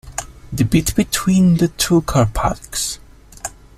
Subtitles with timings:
[0.51, 2.97] The bit between the two car parks?